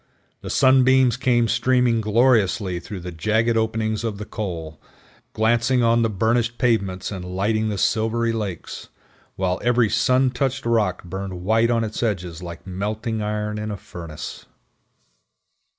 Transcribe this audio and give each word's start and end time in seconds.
The 0.41 0.49
sunbeams 0.49 1.15
came 1.15 1.47
streaming 1.47 2.01
gloriously 2.01 2.79
through 2.79 3.01
the 3.01 3.11
jagged 3.11 3.55
openings 3.55 4.03
of 4.03 4.17
the 4.17 4.25
col, 4.25 4.81
glancing 5.33 5.83
on 5.83 6.01
the 6.01 6.09
burnished 6.09 6.57
pavements 6.57 7.11
and 7.11 7.23
lighting 7.23 7.69
the 7.69 7.77
silvery 7.77 8.31
lakes, 8.33 8.89
while 9.35 9.61
every 9.63 9.91
sun 9.91 10.31
touched 10.31 10.65
rock 10.65 11.03
burned 11.03 11.43
white 11.43 11.69
on 11.69 11.83
its 11.83 12.01
edges 12.01 12.41
like 12.41 12.65
melting 12.65 13.21
iron 13.21 13.59
in 13.59 13.69
a 13.69 13.77
furnace. 13.77 14.47